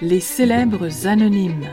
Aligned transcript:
Les 0.00 0.18
célèbres 0.18 1.06
anonymes. 1.06 1.68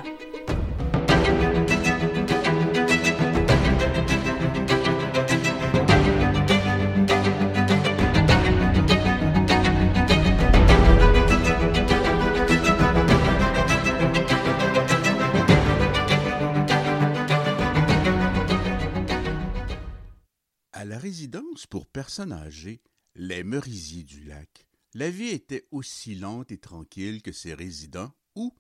À 20.72 20.86
la 20.86 20.98
résidence 21.00 21.66
pour 21.66 21.88
personnes 21.88 22.32
âgées, 22.32 22.82
les 23.16 23.44
Merisiers 23.44 24.04
du 24.04 24.24
lac, 24.24 24.68
la 24.94 25.10
vie 25.10 25.30
était 25.30 25.68
aussi 25.72 26.16
lente 26.16 26.52
et 26.52 26.58
tranquille 26.58 27.22
que 27.22 27.32
ses 27.32 27.54
résidents, 27.54 28.14
ou, 28.36 28.56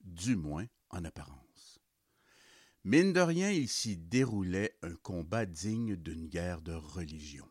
du 0.00 0.36
moins, 0.36 0.66
en 0.90 1.04
apparence. 1.04 1.80
Mine 2.84 3.12
de 3.12 3.20
rien, 3.20 3.50
il 3.50 3.68
s'y 3.68 3.96
déroulait 3.96 4.76
un 4.82 4.94
combat 4.94 5.46
digne 5.46 5.96
d'une 5.96 6.28
guerre 6.28 6.62
de 6.62 6.72
religion. 6.72 7.48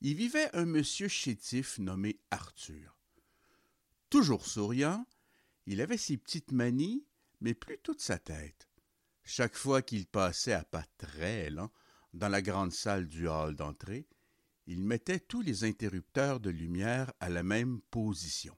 Y 0.00 0.14
vivait 0.14 0.54
un 0.54 0.64
monsieur 0.64 1.08
chétif 1.08 1.78
nommé 1.78 2.20
Arthur. 2.30 2.96
Toujours 4.10 4.46
souriant, 4.46 5.06
il 5.66 5.80
avait 5.80 5.98
ses 5.98 6.16
petites 6.16 6.52
manies, 6.52 7.04
mais 7.40 7.54
plus 7.54 7.78
toute 7.78 8.00
sa 8.00 8.18
tête. 8.18 8.68
Chaque 9.24 9.56
fois 9.56 9.82
qu'il 9.82 10.06
passait 10.06 10.52
à 10.52 10.64
pas 10.64 10.84
très 10.96 11.50
lents 11.50 11.72
dans 12.14 12.28
la 12.28 12.40
grande 12.40 12.72
salle 12.72 13.06
du 13.06 13.28
hall 13.28 13.54
d'entrée, 13.54 14.06
il 14.68 14.84
mettait 14.84 15.18
tous 15.18 15.40
les 15.40 15.64
interrupteurs 15.64 16.40
de 16.40 16.50
lumière 16.50 17.10
à 17.20 17.30
la 17.30 17.42
même 17.42 17.80
position, 17.90 18.54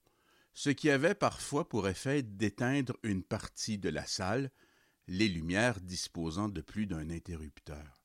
ce 0.52 0.68
qui 0.68 0.90
avait 0.90 1.14
parfois 1.14 1.68
pour 1.68 1.88
effet 1.88 2.22
d'éteindre 2.22 2.96
une 3.04 3.22
partie 3.22 3.78
de 3.78 3.88
la 3.88 4.04
salle, 4.04 4.50
les 5.06 5.28
lumières 5.28 5.80
disposant 5.80 6.48
de 6.48 6.60
plus 6.60 6.86
d'un 6.86 7.10
interrupteur. 7.10 8.02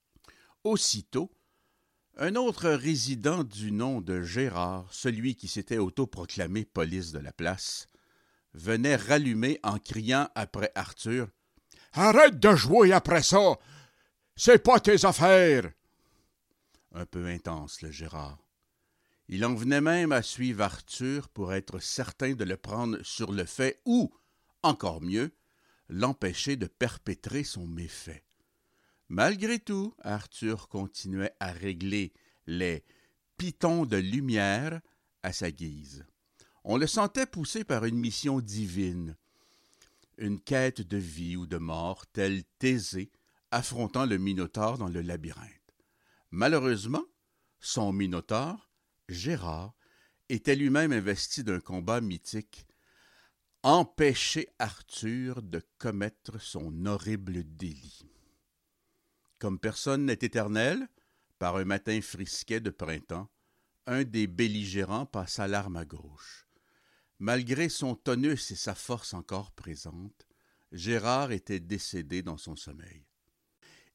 Aussitôt, 0.63 1.31
un 2.17 2.35
autre 2.35 2.69
résident 2.69 3.43
du 3.43 3.71
nom 3.71 4.01
de 4.01 4.21
Gérard, 4.21 4.87
celui 4.93 5.35
qui 5.35 5.47
s'était 5.47 5.79
autoproclamé 5.79 6.63
police 6.63 7.11
de 7.11 7.19
la 7.19 7.33
place, 7.33 7.89
venait 8.53 8.95
rallumer 8.95 9.59
en 9.63 9.79
criant 9.79 10.29
après 10.35 10.71
Arthur 10.75 11.27
Arrête 11.93 12.39
de 12.39 12.55
jouer 12.55 12.91
après 12.91 13.23
ça. 13.23 13.57
C'est 14.35 14.61
pas 14.61 14.79
tes 14.79 15.05
affaires. 15.05 15.71
Un 16.97 17.05
peu 17.05 17.27
intense, 17.27 17.81
le 17.81 17.91
Gérard. 17.91 18.39
Il 19.27 19.43
en 19.43 19.53
venait 19.53 19.81
même 19.81 20.13
à 20.13 20.21
suivre 20.21 20.61
Arthur 20.61 21.27
pour 21.27 21.53
être 21.53 21.79
certain 21.79 22.35
de 22.35 22.45
le 22.45 22.55
prendre 22.55 23.03
sur 23.03 23.33
le 23.33 23.43
fait 23.43 23.81
ou, 23.83 24.15
encore 24.63 25.01
mieux, 25.01 25.33
l'empêcher 25.89 26.55
de 26.55 26.67
perpétrer 26.67 27.43
son 27.43 27.67
méfait. 27.67 28.23
Malgré 29.09 29.59
tout, 29.59 29.93
Arthur 29.99 30.69
continuait 30.69 31.33
à 31.41 31.51
régler 31.51 32.13
les 32.47 32.85
pitons 33.35 33.85
de 33.85 33.97
lumière 33.97 34.79
à 35.21 35.33
sa 35.33 35.51
guise. 35.51 36.05
On 36.63 36.77
le 36.77 36.87
sentait 36.87 37.25
poussé 37.25 37.65
par 37.65 37.83
une 37.83 37.99
mission 37.99 38.39
divine, 38.39 39.17
une 40.17 40.39
quête 40.39 40.79
de 40.79 40.97
vie 40.97 41.35
ou 41.35 41.45
de 41.45 41.57
mort, 41.57 42.07
telle 42.07 42.45
Thésée 42.57 43.11
affrontant 43.51 44.05
le 44.05 44.17
Minotaure 44.17 44.77
dans 44.77 44.87
le 44.87 45.01
labyrinthe. 45.01 45.64
Malheureusement, 46.31 47.05
son 47.59 47.93
Minotaure, 47.93 48.69
Gérard, 49.09 49.73
était 50.29 50.55
lui-même 50.55 50.91
investi 50.91 51.43
d'un 51.43 51.59
combat 51.59 52.01
mythique, 52.01 52.65
empêcher 53.63 54.49
Arthur 54.59 55.41
de 55.41 55.61
commettre 55.77 56.39
son 56.39 56.85
horrible 56.85 57.43
délit. 57.43 58.05
Comme 59.39 59.59
personne 59.59 60.05
n'est 60.05 60.13
éternel, 60.13 60.87
par 61.39 61.57
un 61.57 61.65
matin 61.65 61.99
frisquet 62.01 62.59
de 62.59 62.69
printemps, 62.69 63.29
un 63.87 64.03
des 64.03 64.27
belligérants 64.27 65.05
passa 65.05 65.47
l'arme 65.47 65.77
à 65.77 65.85
gauche. 65.85 66.47
Malgré 67.19 67.69
son 67.69 67.95
tonus 67.95 68.51
et 68.51 68.55
sa 68.55 68.75
force 68.75 69.13
encore 69.13 69.51
présente, 69.51 70.27
Gérard 70.71 71.31
était 71.31 71.59
décédé 71.59 72.21
dans 72.21 72.37
son 72.37 72.55
sommeil. 72.55 73.05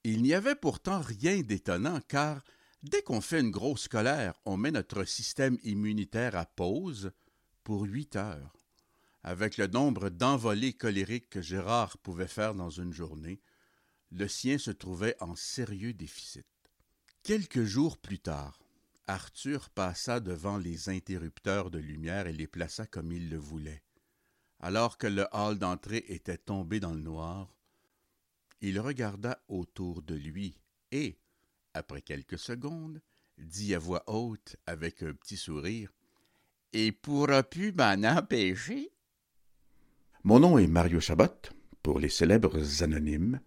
Il 0.04 0.22
n'y 0.22 0.32
avait 0.32 0.54
pourtant 0.54 1.00
rien 1.00 1.40
d'étonnant, 1.40 2.00
car 2.08 2.42
dès 2.82 3.02
qu'on 3.02 3.20
fait 3.20 3.40
une 3.40 3.50
grosse 3.50 3.86
colère, 3.86 4.34
on 4.46 4.56
met 4.56 4.70
notre 4.70 5.04
système 5.04 5.58
immunitaire 5.62 6.36
à 6.36 6.46
pause 6.46 7.12
pour 7.64 7.82
huit 7.82 8.16
heures. 8.16 8.56
Avec 9.22 9.58
le 9.58 9.66
nombre 9.66 10.08
d'envolées 10.08 10.72
colériques 10.72 11.28
que 11.28 11.42
Gérard 11.42 11.98
pouvait 11.98 12.26
faire 12.26 12.54
dans 12.54 12.70
une 12.70 12.94
journée, 12.94 13.40
le 14.10 14.26
sien 14.26 14.56
se 14.56 14.70
trouvait 14.70 15.16
en 15.20 15.36
sérieux 15.36 15.92
déficit. 15.92 16.46
Quelques 17.22 17.64
jours 17.64 17.98
plus 17.98 18.18
tard, 18.18 18.58
Arthur 19.06 19.68
passa 19.70 20.20
devant 20.20 20.56
les 20.56 20.88
interrupteurs 20.88 21.70
de 21.70 21.78
lumière 21.78 22.26
et 22.26 22.32
les 22.32 22.46
plaça 22.46 22.86
comme 22.86 23.12
il 23.12 23.28
le 23.28 23.36
voulait. 23.36 23.82
Alors 24.60 24.96
que 24.96 25.06
le 25.06 25.26
hall 25.32 25.58
d'entrée 25.58 26.04
était 26.08 26.38
tombé 26.38 26.80
dans 26.80 26.94
le 26.94 27.00
noir, 27.00 27.54
il 28.60 28.81
regarda 28.81 29.43
autour 29.48 30.03
de 30.03 30.15
lui 30.15 30.60
et, 30.93 31.19
après 31.75 32.03
quelques 32.03 32.38
secondes, 32.38 33.00
dit 33.38 33.75
à 33.75 33.78
voix 33.78 34.03
haute 34.06 34.56
avec 34.66 35.03
un 35.03 35.15
petit 35.15 35.37
sourire 35.37 35.93
Et 36.72 36.93
pourras-tu 36.93 37.72
m'en 37.72 38.03
empêcher 38.04 38.91
Mon 40.25 40.41
nom 40.41 40.59
est 40.59 40.66
Mario 40.66 41.00
Chabot, 41.00 41.25
pour 41.82 41.98
les 41.98 42.09
célèbres 42.09 42.82
anonymes. 42.82 43.41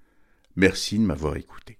Merci 0.55 0.97
de 0.97 1.03
m'avoir 1.03 1.35
écouté. 1.35 1.77